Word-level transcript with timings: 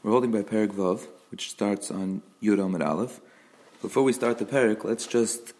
We're 0.00 0.12
holding 0.12 0.30
by 0.30 0.42
Perik 0.42 0.74
Vav, 0.74 1.08
which 1.32 1.50
starts 1.50 1.90
on 1.90 2.22
Yud 2.40 2.64
Amid 2.64 2.82
Aleph. 2.82 3.20
Before 3.82 4.04
we 4.04 4.12
start 4.12 4.38
the 4.38 4.44
Perik, 4.44 4.84
let's 4.84 5.08
just 5.08 5.54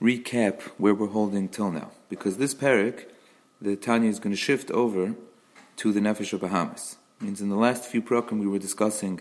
recap 0.00 0.62
where 0.78 0.94
we're 0.94 1.08
holding 1.08 1.48
till 1.48 1.72
now. 1.72 1.90
Because 2.08 2.36
this 2.36 2.54
Perik, 2.54 3.06
the 3.60 3.74
Tanya 3.74 4.08
is 4.08 4.20
going 4.20 4.30
to 4.30 4.40
shift 4.40 4.70
over 4.70 5.16
to 5.78 5.92
the 5.92 5.98
Nefesh 5.98 6.32
of 6.32 6.42
Bahamis. 6.42 6.94
means 7.20 7.40
in 7.40 7.48
the 7.48 7.56
last 7.56 7.84
few 7.84 8.00
program 8.00 8.38
we 8.38 8.46
were 8.46 8.60
discussing 8.60 9.20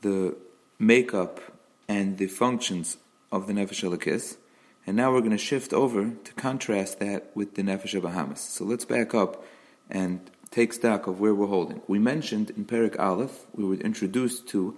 the 0.00 0.34
makeup 0.78 1.38
and 1.86 2.16
the 2.16 2.26
functions 2.26 2.96
of 3.30 3.46
the 3.46 3.52
Nefesh 3.52 3.84
Elokis, 3.86 4.38
and 4.86 4.96
now 4.96 5.12
we're 5.12 5.20
going 5.20 5.30
to 5.30 5.36
shift 5.36 5.74
over 5.74 6.12
to 6.24 6.32
contrast 6.32 7.00
that 7.00 7.30
with 7.34 7.54
the 7.54 7.62
Nefesh 7.62 8.00
Bahamis. 8.00 8.38
So 8.38 8.64
let's 8.64 8.86
back 8.86 9.14
up 9.14 9.44
and 9.90 10.30
take 10.50 10.72
stock 10.72 11.06
of 11.06 11.20
where 11.20 11.34
we're 11.34 11.46
holding. 11.46 11.80
We 11.86 11.98
mentioned 11.98 12.50
in 12.50 12.64
Perik 12.64 12.98
Aleph, 12.98 13.46
we 13.54 13.64
were 13.64 13.74
introduced 13.74 14.48
to 14.48 14.76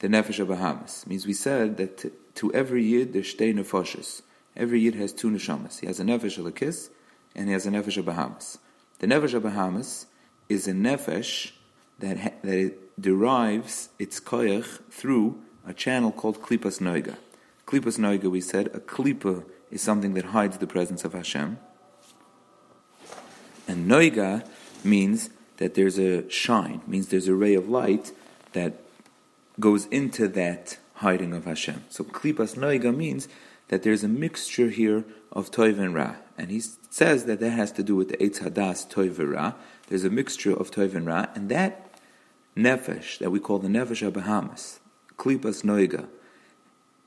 the 0.00 0.08
Nefesh 0.08 0.38
of 0.38 0.48
Bahamis. 0.48 1.06
Means 1.06 1.26
we 1.26 1.32
said 1.32 1.78
that 1.78 1.98
to, 1.98 2.12
to 2.34 2.52
every 2.52 2.84
Yid 2.84 3.12
there's 3.12 3.34
shtei 3.34 3.54
nefoshes. 3.54 4.22
Every 4.54 4.80
Yid 4.80 4.94
has 4.96 5.12
two 5.12 5.30
neshamas. 5.30 5.80
He 5.80 5.86
has 5.86 6.00
a 6.00 6.04
Nefesh 6.04 6.38
Elokis 6.38 6.90
and 7.34 7.46
he 7.46 7.52
has 7.52 7.66
a 7.66 7.70
Nefesh 7.70 7.96
of 7.96 8.04
Bahamis. 8.04 8.58
The 8.98 9.06
Nefesh 9.06 9.34
of 9.34 9.42
Bahamis 9.42 10.06
is 10.48 10.68
a 10.68 10.72
Nefesh 10.72 11.52
that, 11.98 12.18
ha- 12.18 12.30
that 12.42 12.58
it 12.58 13.00
derives 13.00 13.88
its 13.98 14.20
koyach 14.20 14.80
through 14.90 15.40
a 15.66 15.72
channel 15.72 16.12
called 16.12 16.42
Klipas 16.42 16.80
Noiga. 16.80 17.16
Klipas 17.66 17.98
Noiga, 17.98 18.30
we 18.30 18.40
said, 18.40 18.68
a 18.68 18.80
klipa 18.80 19.44
is 19.70 19.82
something 19.82 20.14
that 20.14 20.26
hides 20.26 20.58
the 20.58 20.66
presence 20.66 21.04
of 21.04 21.12
Hashem. 21.12 21.58
And 23.66 23.90
Noiga 23.90 24.48
means 24.86 25.30
that 25.58 25.74
there's 25.74 25.98
a 25.98 26.28
shine, 26.30 26.80
means 26.86 27.08
there's 27.08 27.28
a 27.28 27.34
ray 27.34 27.54
of 27.54 27.68
light 27.68 28.12
that 28.52 28.80
goes 29.58 29.86
into 29.86 30.28
that 30.28 30.78
hiding 30.96 31.32
of 31.32 31.44
Hashem. 31.44 31.84
So 31.88 32.04
Klipas 32.04 32.56
Noiga 32.56 32.94
means 32.94 33.28
that 33.68 33.82
there's 33.82 34.04
a 34.04 34.08
mixture 34.08 34.68
here 34.68 35.04
of 35.32 35.50
Toiv 35.50 35.78
and 35.78 35.94
Ra. 35.94 36.16
And 36.38 36.50
he 36.50 36.60
says 36.60 37.24
that 37.24 37.40
that 37.40 37.50
has 37.50 37.72
to 37.72 37.82
do 37.82 37.96
with 37.96 38.08
the 38.08 38.16
Eitz 38.18 38.40
Hadas 38.40 38.90
Toiv 38.90 39.18
and 39.18 39.30
Ra. 39.30 39.52
There's 39.88 40.04
a 40.04 40.10
mixture 40.10 40.54
of 40.54 40.70
Toiv 40.70 40.94
and 40.94 41.06
Ra, 41.06 41.26
and 41.34 41.48
that 41.50 41.90
Nefesh, 42.56 43.18
that 43.18 43.30
we 43.30 43.40
call 43.40 43.58
the 43.58 43.68
Nefesh 43.68 44.10
Bahamis, 44.10 44.78
Klipas 45.18 45.62
Noiga, 45.62 46.08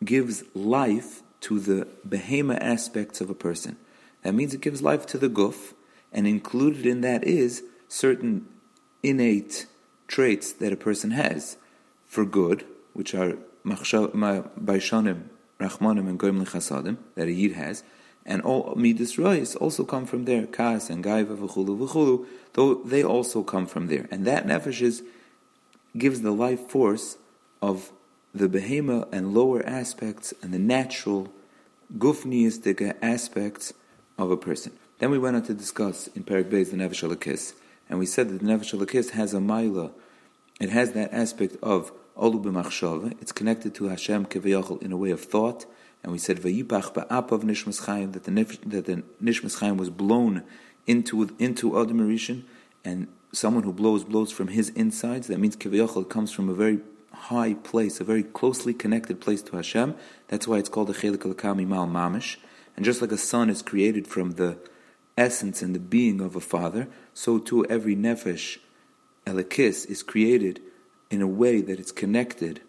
gives 0.04 0.44
life 0.54 1.24
to 1.42 1.60
the 1.60 1.88
behema 2.08 2.58
aspects 2.60 3.22
of 3.22 3.30
a 3.30 3.34
person. 3.34 3.78
That 4.24 4.34
means 4.34 4.54
it 4.54 4.62
gives 4.62 4.82
life 4.82 5.06
to 5.08 5.18
the 5.18 5.30
guf, 5.30 5.74
and 6.12 6.28
included 6.28 6.86
in 6.86 7.02
that 7.02 7.24
is 7.24 7.64
certain 7.88 8.48
innate 9.04 9.66
traits 10.08 10.52
that 10.54 10.74
a 10.74 10.78
person 10.78 11.12
has 11.12 11.58
for 12.06 12.26
good, 12.26 12.66
which 12.94 13.14
are 13.14 13.38
baishanim, 13.66 15.24
rachmanim, 15.60 16.08
and 16.08 16.20
gomlei 16.20 16.48
chasadim, 16.48 16.98
that 17.16 17.28
a 17.28 17.32
yid 17.32 17.54
has, 17.54 17.84
and 18.26 18.42
all 18.42 18.74
midas 18.76 19.18
rois 19.18 19.56
also 19.56 19.84
come 19.84 20.06
from 20.06 20.26
there, 20.26 20.46
kas 20.46 20.90
and 20.90 21.04
gaiva 21.04 21.38
v'chulu 21.38 21.78
v'chulu, 21.78 22.26
though 22.54 22.76
they 22.76 23.04
also 23.04 23.44
come 23.44 23.66
from 23.66 23.88
there. 23.88 24.08
And 24.12 24.26
that 24.26 24.46
nefesh 24.46 24.82
is, 24.82 25.04
gives 25.98 26.22
the 26.22 26.32
life 26.32 26.70
force 26.70 27.18
of 27.62 27.92
the 28.34 28.48
behema 28.48 29.08
and 29.12 29.34
lower 29.34 29.66
aspects 29.66 30.34
and 30.42 30.54
the 30.54 30.60
natural 30.60 31.32
gufniistic 31.98 32.96
aspects 33.02 33.74
of 34.18 34.30
a 34.30 34.38
person. 34.38 34.74
Then 35.00 35.12
we 35.12 35.18
went 35.18 35.38
on 35.38 35.44
to 35.44 35.54
discuss 35.54 36.08
in 36.08 36.26
Perik 36.26 36.50
Beis 36.50 36.72
the 36.72 36.78
Nefesh 36.78 37.08
Elokis, 37.08 37.54
and 37.90 38.00
we 38.00 38.06
said 38.06 38.28
that 38.30 38.40
the 38.40 38.46
Nefesh 38.46 38.78
Elokis 38.78 39.12
has 39.12 39.34
a 39.34 39.38
maila. 39.38 39.92
It 40.60 40.72
has 40.72 40.92
that 40.92 41.14
aspect 41.14 41.56
of 41.64 41.94
olu 42.18 42.44
b'machshava. 42.44 43.14
It's 43.22 43.32
connected 43.32 43.74
to 43.76 43.86
Hashem 43.86 44.26
keviyachol 44.26 44.84
in 44.84 44.92
a 44.92 44.98
way 44.98 45.12
of 45.12 45.22
thought. 45.22 45.66
And 46.04 46.12
we 46.12 46.18
said 46.18 46.40
vayipach 46.40 46.94
ba'apav 46.94 47.44
nishmas 47.44 47.84
chayim 47.84 48.12
that 48.12 48.26
the 48.26 48.32
that 48.68 48.88
the 48.88 49.04
nishmas 49.24 49.78
was 49.78 49.90
blown 49.90 50.44
into 50.86 51.34
into 51.40 51.80
Adam 51.80 52.46
and 52.84 53.08
someone 53.32 53.64
who 53.64 53.72
blows 53.72 54.04
blows 54.04 54.34
from 54.34 54.50
his 54.50 54.68
insides. 54.72 55.28
That 55.28 55.40
means 55.40 55.56
keviyachol 55.56 56.10
comes 56.10 56.34
from 56.34 56.50
a 56.50 56.54
very 56.54 56.80
high 57.14 57.54
place, 57.54 58.02
a 58.02 58.04
very 58.04 58.24
closely 58.24 58.74
connected 58.74 59.22
place 59.22 59.42
to 59.44 59.56
Hashem. 59.56 59.96
That's 60.28 60.46
why 60.46 60.58
it's 60.58 60.68
called 60.68 60.88
the 60.88 60.94
Chelik 60.94 61.24
Mal 61.68 61.88
Mamish. 61.88 62.36
And 62.76 62.84
just 62.84 63.02
like 63.02 63.14
a 63.14 63.18
son 63.18 63.50
is 63.50 63.62
created 63.62 64.06
from 64.06 64.32
the 64.32 64.58
essence 65.20 65.62
and 65.62 65.76
the 65.76 65.80
being 65.80 66.22
of 66.22 66.36
a 66.36 66.40
father, 66.40 66.88
so 67.14 67.38
too 67.38 67.66
every 67.66 67.96
nefesh, 67.96 68.58
elokis, 69.26 69.86
is 69.90 70.02
created 70.02 70.62
in 71.10 71.22
a 71.22 71.28
way 71.28 71.62
that 71.62 71.80
it's 71.80 71.92
connected 71.92 72.62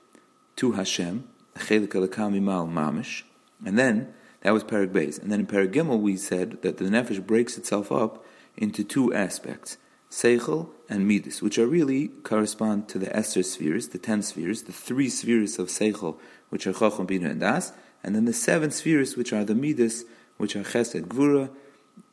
to 0.57 0.73
Hashem, 0.73 1.29
Mamish. 1.57 3.23
And 3.65 3.79
then, 3.79 4.15
that 4.41 4.53
was 4.53 4.65
Perik 4.65 4.93
Beis. 4.93 5.21
And 5.21 5.31
then 5.31 5.41
in 5.41 5.47
Perik 5.47 5.73
Gimel 5.73 6.01
we 6.01 6.17
said 6.17 6.63
that 6.63 6.79
the 6.79 6.85
nefesh 6.85 7.25
breaks 7.25 7.59
itself 7.59 7.93
up 7.93 8.25
into 8.57 8.83
two 8.83 9.13
aspects. 9.13 9.77
Seichel 10.11 10.71
and 10.89 11.07
Midas, 11.07 11.41
which 11.41 11.57
are 11.57 11.67
really 11.67 12.09
correspond 12.25 12.89
to 12.89 12.99
the 12.99 13.07
Eser 13.07 13.45
spheres, 13.45 13.89
the 13.91 13.99
ten 13.99 14.23
spheres, 14.23 14.63
the 14.63 14.73
three 14.73 15.09
spheres 15.09 15.59
of 15.59 15.69
Seichel, 15.69 16.17
which 16.49 16.67
are 16.67 16.73
Chacham, 16.73 17.07
Bina, 17.07 17.31
and 17.31 17.41
Das, 17.41 17.73
and 18.03 18.15
then 18.15 18.25
the 18.25 18.33
seven 18.33 18.73
spheres, 18.73 19.17
which 19.17 19.33
are 19.33 19.45
the 19.45 19.55
Midas, 19.55 20.05
which 20.37 20.57
are 20.57 20.65
Chesed, 20.65 21.07
Gvura, 21.07 21.51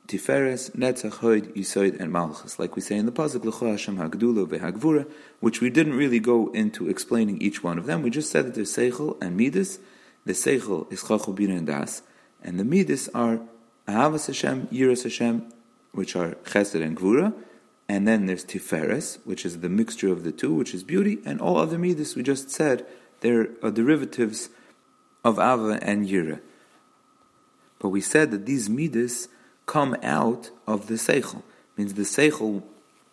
Tiferes, 0.07 0.71
Netzach, 0.71 1.19
Hoid, 1.19 1.53
Yisoid, 1.53 1.99
and 1.99 2.11
Malchus. 2.11 2.57
Like 2.59 2.75
we 2.75 2.81
say 2.81 2.95
in 2.95 3.05
the 3.05 3.11
Pasuk, 3.11 3.43
L'cho 3.43 3.69
Hashem 3.69 3.97
Hagdula 3.97 4.47
veHagvura, 4.47 5.05
which 5.41 5.59
we 5.59 5.69
didn't 5.69 5.95
really 5.95 6.19
go 6.19 6.49
into 6.53 6.89
explaining 6.89 7.41
each 7.41 7.61
one 7.61 7.77
of 7.77 7.85
them. 7.85 8.01
We 8.01 8.09
just 8.09 8.31
said 8.31 8.45
that 8.45 8.55
there's 8.55 8.73
Seichel 8.73 9.21
and 9.21 9.35
Midas. 9.35 9.79
The 10.25 10.33
Seichel 10.33 10.91
is 10.91 11.03
Chacham, 11.03 11.35
Bina, 11.35 11.55
and 11.55 11.67
Das, 11.67 12.01
and 12.41 12.59
the 12.59 12.63
Midas 12.63 13.09
are 13.13 13.41
Ahavas 13.87 14.27
Hashem, 14.27 14.67
Yiras 14.67 15.03
Hashem, 15.03 15.51
which 15.91 16.15
are 16.15 16.35
Chesed 16.45 16.81
and 16.81 16.97
Gvura, 16.97 17.33
and 17.89 18.07
then 18.07 18.25
there's 18.25 18.45
Tiferes, 18.45 19.19
which 19.25 19.45
is 19.45 19.59
the 19.59 19.69
mixture 19.69 20.11
of 20.11 20.23
the 20.23 20.31
two, 20.31 20.53
which 20.53 20.73
is 20.73 20.83
beauty, 20.83 21.19
and 21.25 21.39
all 21.39 21.57
other 21.57 21.77
midas 21.77 22.15
we 22.15 22.23
just 22.23 22.49
said 22.49 22.85
they're 23.21 23.45
derivatives 23.71 24.49
of 25.23 25.39
Ava 25.39 25.79
and 25.81 26.07
Yira. 26.07 26.39
But 27.79 27.89
we 27.89 28.01
said 28.01 28.31
that 28.31 28.45
these 28.45 28.69
midas 28.69 29.29
come 29.67 29.95
out 30.01 30.49
of 30.65 30.87
the 30.87 30.95
Seichel. 30.95 31.43
Means 31.77 31.93
the 31.93 32.01
Seichel, 32.01 32.63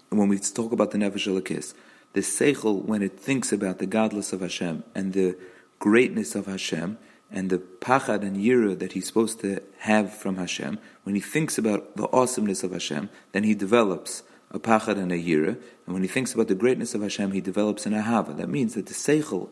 when 0.09 0.29
we 0.29 0.39
talk 0.39 0.73
about 0.73 0.93
the 0.93 0.99
Nefesh 0.99 1.75
the 2.15 2.21
Seichel, 2.21 2.83
when 2.83 3.03
it 3.03 3.19
thinks 3.19 3.53
about 3.53 3.79
the 3.81 3.87
gadlus 3.87 4.33
of 4.33 4.41
Hashem 4.41 4.85
and 4.95 5.13
the 5.13 5.37
greatness 5.81 6.35
of 6.35 6.47
Hashem 6.47 6.97
and 7.31 7.51
the 7.51 7.59
pachad 7.59 8.23
and 8.23 8.37
yira 8.37 8.79
that 8.79 8.93
he's 8.93 9.07
supposed 9.09 9.41
to 9.41 9.61
have 9.79 10.15
from 10.15 10.37
Hashem, 10.37 10.79
when 11.03 11.17
he 11.17 11.21
thinks 11.21 11.59
about 11.59 11.97
the 11.97 12.09
awesomeness 12.13 12.63
of 12.63 12.71
Hashem, 12.71 13.11
then 13.33 13.43
he 13.43 13.55
develops 13.55 14.23
a 14.53 14.61
pachad 14.61 14.97
and 14.97 15.11
a 15.11 15.19
yira, 15.19 15.59
and 15.87 15.95
when 15.95 16.03
he 16.03 16.09
thinks 16.09 16.33
about 16.33 16.47
the 16.47 16.55
greatness 16.55 16.95
of 16.95 17.03
Hashem, 17.03 17.33
he 17.33 17.41
develops 17.41 17.85
an 17.85 17.93
ahava. 17.93 18.37
That 18.37 18.49
means 18.49 18.75
that 18.75 18.87
the 18.87 18.95
seichel 18.95 19.49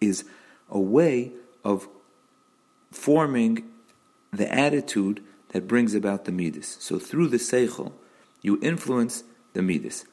is 0.00 0.24
a 0.68 0.78
way 0.78 1.32
of 1.64 1.88
forming 2.90 3.64
the 4.30 4.52
attitude 4.52 5.22
that 5.52 5.68
brings 5.68 5.94
about 5.94 6.24
the 6.24 6.32
midas. 6.32 6.76
So 6.80 6.98
through 6.98 7.28
the 7.28 7.36
seichel, 7.36 7.92
you 8.40 8.58
influence 8.62 9.24
the 9.52 9.62
midas. 9.62 10.04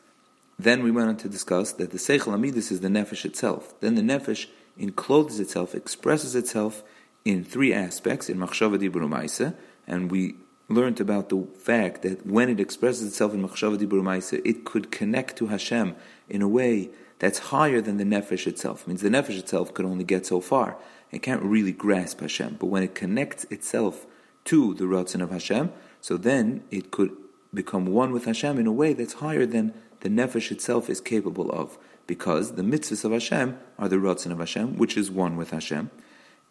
Then 0.57 0.83
we 0.83 0.91
went 0.91 1.09
on 1.09 1.17
to 1.17 1.29
discuss 1.29 1.71
that 1.73 1.91
the 1.91 1.97
seichel 1.97 2.39
midas 2.39 2.71
is 2.71 2.81
the 2.81 2.89
nefesh 2.89 3.25
itself. 3.25 3.79
Then 3.79 3.95
the 3.95 4.01
nefesh 4.01 4.47
encloses 4.77 5.39
itself, 5.39 5.73
expresses 5.73 6.35
itself 6.35 6.83
in 7.25 7.43
three 7.43 7.73
aspects 7.73 8.29
in 8.29 8.37
machshava 8.37 8.77
dibur 8.77 9.53
and 9.87 10.11
we 10.11 10.35
learned 10.69 11.01
about 11.01 11.29
the 11.29 11.47
fact 11.57 12.03
that 12.03 12.25
when 12.25 12.47
it 12.47 12.59
expresses 12.59 13.07
itself 13.07 13.33
in 13.33 13.41
Machshava 13.41 13.77
Dibur 13.77 14.41
it 14.45 14.63
could 14.63 14.91
connect 14.91 15.35
to 15.37 15.47
Hashem 15.47 15.95
in 16.29 16.41
a 16.41 16.47
way 16.47 16.91
that's 17.17 17.39
higher 17.39 17.81
than 17.81 17.97
the 17.97 18.03
Nefesh 18.03 18.47
itself. 18.47 18.83
It 18.83 18.87
means 18.87 19.01
the 19.01 19.09
Nefesh 19.09 19.39
itself 19.39 19.73
could 19.73 19.85
only 19.85 20.03
get 20.03 20.27
so 20.27 20.39
far. 20.39 20.77
It 21.11 21.23
can't 21.23 21.41
really 21.41 21.71
grasp 21.71 22.21
Hashem. 22.21 22.57
But 22.59 22.67
when 22.67 22.83
it 22.83 22.93
connects 22.93 23.45
itself 23.45 24.05
to 24.45 24.73
the 24.73 24.85
Ratzon 24.85 25.21
of 25.21 25.31
Hashem, 25.31 25.71
so 26.01 26.17
then 26.17 26.63
it 26.71 26.91
could 26.91 27.11
become 27.53 27.85
one 27.87 28.11
with 28.11 28.25
Hashem 28.25 28.57
in 28.57 28.67
a 28.67 28.71
way 28.71 28.93
that's 28.93 29.13
higher 29.13 29.45
than 29.45 29.73
the 30.01 30.09
Nefesh 30.09 30.51
itself 30.51 30.89
is 30.89 31.01
capable 31.01 31.51
of. 31.51 31.77
Because 32.07 32.53
the 32.53 32.63
mitzvahs 32.63 33.05
of 33.05 33.11
Hashem 33.11 33.59
are 33.77 33.87
the 33.87 33.97
Ratzon 33.97 34.31
of 34.31 34.39
Hashem, 34.39 34.77
which 34.77 34.97
is 34.97 35.11
one 35.11 35.35
with 35.35 35.51
Hashem. 35.51 35.91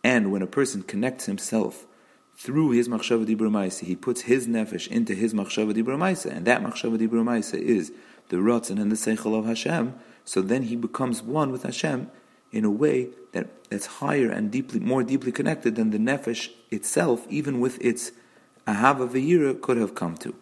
And 0.05 0.31
when 0.31 0.43
a 0.43 0.46
person 0.46 0.82
connects 0.82 1.26
himself 1.26 1.87
through 2.37 2.70
his 2.70 2.88
machshava 2.88 3.26
dibur 3.26 3.85
he 3.85 3.96
puts 3.96 4.23
his 4.23 4.46
nefesh 4.46 4.87
into 4.87 5.12
his 5.12 5.35
machshava 5.35 5.75
dibur 5.75 6.26
and 6.31 6.46
that 6.46 6.62
machshava 6.62 6.96
dibur 6.96 7.55
is 7.55 7.93
the 8.29 8.37
rotzen 8.37 8.81
and 8.81 8.93
the 8.93 8.96
seichel 8.96 9.37
of 9.37 9.44
Hashem. 9.44 9.94
So 10.25 10.40
then 10.40 10.64
he 10.64 10.76
becomes 10.76 11.20
one 11.20 11.50
with 11.50 11.64
Hashem 11.64 12.11
in 12.52 12.64
a 12.64 12.70
way 12.70 13.10
that, 13.32 13.68
that's 13.70 13.86
higher 13.86 14.30
and 14.30 14.50
deeply, 14.50 14.80
more 14.80 15.02
deeply 15.02 15.32
connected 15.32 15.76
than 15.76 15.90
the 15.90 15.98
nefesh 15.98 16.50
itself, 16.70 17.26
even 17.28 17.60
with 17.60 17.82
its 17.84 18.12
ahava 18.66 19.08
v'yira, 19.08 19.60
could 19.60 19.76
have 19.76 19.94
come 19.94 20.16
to. 20.16 20.34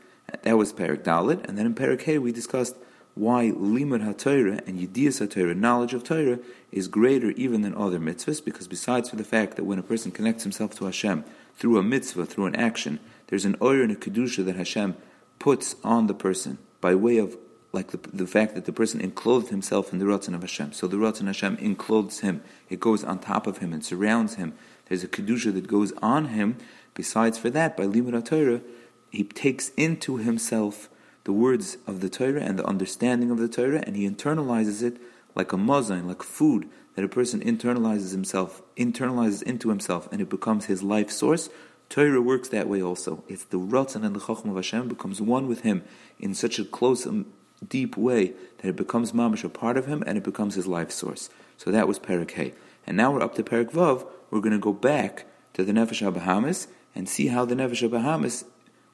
That 0.43 0.57
was 0.59 0.73
Perik 0.73 1.03
Dalit, 1.03 1.45
and 1.49 1.57
then 1.57 1.67
in 1.67 1.75
Perik 1.75 2.03
Hey 2.03 2.19
we 2.19 2.33
discussed 2.33 2.77
why 3.15 3.51
limud 3.51 4.05
haTorah 4.05 4.67
and 4.67 4.79
yidiyas 4.79 5.27
haTorah, 5.27 5.57
knowledge 5.57 5.95
of 5.95 6.05
Torah, 6.05 6.39
is 6.71 6.87
greater 6.87 7.31
even 7.31 7.63
than 7.63 7.75
other 7.75 7.99
mitzvahs, 7.99 8.45
because 8.45 8.69
besides 8.69 9.09
for 9.09 9.17
the 9.17 9.25
fact 9.25 9.57
that 9.57 9.65
when 9.65 9.79
a 9.79 9.83
person 9.83 10.13
connects 10.13 10.43
himself 10.43 10.77
to 10.77 10.85
Hashem 10.85 11.25
through 11.57 11.79
a 11.79 11.83
mitzvah, 11.83 12.27
through 12.27 12.47
an 12.47 12.57
action, 12.57 13.01
there's 13.29 13.45
an 13.47 13.57
oyer 13.63 13.83
and 13.83 13.93
a 13.93 13.97
kedusha 13.97 14.45
that 14.45 14.57
Hashem 14.57 14.97
puts 15.39 15.77
on 15.83 16.07
the 16.07 16.15
person 16.15 16.59
by 16.81 16.95
way 16.95 17.17
of 17.17 17.37
like 17.77 17.93
the, 17.93 17.99
the 18.13 18.27
fact 18.27 18.55
that 18.55 18.65
the 18.65 18.73
person 18.73 19.01
enclothed 19.01 19.51
himself 19.51 19.93
in 19.93 20.01
the 20.01 20.05
Ratzon 20.07 20.35
of 20.35 20.41
Hashem. 20.41 20.73
So 20.73 20.89
the 20.89 20.97
Ratzon 20.97 21.27
Hashem 21.27 21.59
enclothes 21.59 22.21
him, 22.21 22.43
it 22.69 22.81
goes 22.81 23.05
on 23.05 23.21
top 23.21 23.47
of 23.47 23.59
him 23.59 23.73
and 23.73 23.85
surrounds 23.85 24.35
him. 24.35 24.55
There's 24.87 25.05
a 25.05 25.09
kedusha 25.09 25.53
that 25.55 25.69
goes 25.69 25.93
on 26.03 26.27
him. 26.27 26.57
Besides 26.95 27.39
for 27.39 27.51
that, 27.51 27.77
by 27.77 27.85
limud 27.85 28.25
Torah, 28.25 28.63
he 29.11 29.23
takes 29.23 29.69
into 29.77 30.17
himself 30.17 30.89
the 31.25 31.33
words 31.33 31.77
of 31.87 32.01
the 32.01 32.09
Torah 32.09 32.41
and 32.41 32.59
the 32.59 32.65
understanding 32.65 33.31
of 33.31 33.39
the 33.39 33.49
Torah, 33.49 33.83
and 33.87 33.95
he 33.97 34.09
internalizes 34.09 34.83
it 34.83 34.97
like 35.35 35.53
a 35.53 35.57
mazon, 35.57 36.07
like 36.09 36.23
food 36.23 36.69
that 36.95 37.05
a 37.05 37.09
person 37.09 37.41
internalizes 37.41 38.13
himself, 38.13 38.63
internalizes 38.77 39.43
into 39.43 39.69
himself, 39.69 40.09
and 40.11 40.21
it 40.21 40.31
becomes 40.31 40.65
his 40.65 40.83
life 40.83 41.11
source. 41.11 41.51
Torah 41.89 42.23
works 42.23 42.49
that 42.49 42.69
way 42.69 42.83
also. 42.83 43.23
It's 43.29 43.45
the 43.45 43.59
Ratzon 43.59 44.05
and 44.05 44.17
the 44.17 44.21
Chacham 44.21 44.51
of 44.51 44.57
Hashem 44.57 44.89
becomes 44.89 45.21
one 45.21 45.47
with 45.47 45.61
him 45.61 45.85
in 46.19 46.35
such 46.35 46.59
a 46.59 46.65
close, 46.65 47.07
um, 47.07 47.27
deep 47.65 47.97
way 47.97 48.35
that 48.59 48.69
it 48.69 48.77
becomes 48.77 49.13
mamish 49.13 49.45
a 49.45 49.49
part 49.49 49.77
of 49.77 49.87
him 49.87 50.03
and 50.07 50.19
it 50.19 50.25
becomes 50.25 50.55
his 50.55 50.67
life 50.67 50.91
source. 50.91 51.31
So 51.57 51.71
that 51.71 51.89
was 51.89 51.99
Perak 51.99 52.33
Hay. 52.33 52.53
And 52.87 52.97
now 52.97 53.13
we're 53.13 53.23
up 53.23 53.35
to 53.37 53.43
Perak 53.43 53.73
Vav. 53.73 54.07
We're 54.31 54.41
going 54.41 54.53
to 54.53 54.59
go 54.59 54.73
back 54.73 55.27
to 55.55 55.65
the 55.65 55.73
Nefesh 55.73 56.03
HaBahamis 56.03 56.69
and 56.95 57.09
see 57.09 57.29
how 57.29 57.45
the 57.45 57.55
Nefesh 57.55 57.89
HaBahamis 57.89 58.45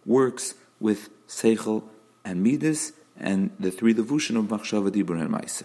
works 0.04 0.54
with 0.80 1.10
Seichel 1.26 1.84
and 2.24 2.42
Midas 2.42 2.92
and 3.16 3.50
the 3.58 3.70
three 3.70 3.94
Levushim 3.94 4.36
of 4.36 4.46
Machshava 4.46 4.90
Dibur 4.90 5.20
and 5.20 5.30
Maisa. 5.30 5.64